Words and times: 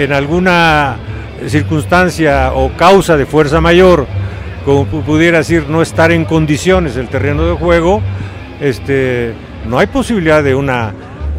En 0.00 0.14
alguna 0.14 0.96
circunstancia 1.46 2.52
o 2.54 2.74
causa 2.76 3.18
de 3.18 3.26
fuerza 3.26 3.60
mayor, 3.60 4.06
como 4.64 4.86
pudiera 4.86 5.38
decir, 5.38 5.66
no 5.68 5.82
estar 5.82 6.10
en 6.10 6.24
condiciones 6.24 6.96
el 6.96 7.08
terreno 7.08 7.44
de 7.44 7.52
juego, 7.52 8.00
este, 8.60 9.34
no 9.68 9.78
hay 9.78 9.88
posibilidad 9.88 10.42
de 10.42 10.54
una, 10.54 10.94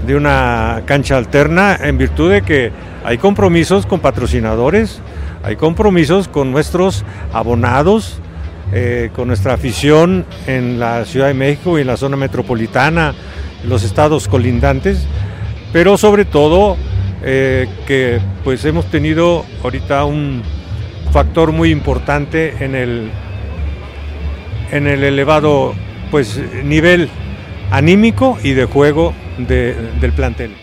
de 0.06 0.16
una 0.16 0.84
cancha 0.86 1.18
alterna 1.18 1.76
en 1.82 1.98
virtud 1.98 2.32
de 2.32 2.44
que 2.44 2.72
hay 3.04 3.18
compromisos 3.18 3.88
con 3.88 4.00
patrocinadores, 4.00 5.02
hay 5.44 5.56
compromisos 5.56 6.28
con 6.28 6.52
nuestros 6.52 7.04
abonados, 7.34 8.20
eh, 8.74 9.10
con 9.16 9.28
nuestra 9.28 9.54
afición 9.54 10.24
en 10.46 10.80
la 10.80 11.06
Ciudad 11.06 11.28
de 11.28 11.34
México 11.34 11.80
y 11.80 11.82
en 11.82 11.88
la 11.88 11.98
zona 11.98 12.16
metropolitana, 12.16 13.16
los 13.68 13.84
estados 13.84 14.28
colindantes, 14.28 15.08
pero 15.74 15.98
sobre 15.98 16.26
todo 16.26 16.78
eh, 17.24 17.68
que 17.88 18.20
pues 18.44 18.66
hemos 18.66 18.86
tenido 18.90 19.46
ahorita 19.64 20.06
un 20.06 20.42
factor 21.12 21.52
muy 21.52 21.72
importante 21.72 22.64
en 22.64 22.76
el, 22.76 23.12
en 24.72 24.88
el 24.88 25.04
elevado 25.04 25.74
pues, 26.10 26.40
nivel 26.64 27.10
anímico 27.72 28.38
y 28.44 28.54
de 28.54 28.66
juego 28.66 29.14
de, 29.38 29.74
del 30.00 30.14
plantel. 30.14 30.56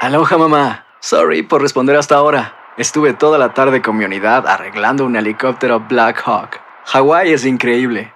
Aloha 0.00 0.38
mamá. 0.38 0.86
Sorry 1.00 1.42
por 1.42 1.62
responder 1.62 1.96
hasta 1.96 2.16
ahora. 2.16 2.54
Estuve 2.76 3.14
toda 3.14 3.38
la 3.38 3.54
tarde 3.54 3.80
con 3.80 3.96
mi 3.96 4.04
unidad 4.04 4.46
arreglando 4.46 5.04
un 5.04 5.16
helicóptero 5.16 5.80
Black 5.80 6.22
Hawk. 6.24 6.60
Hawái 6.84 7.32
es 7.32 7.44
increíble. 7.44 8.15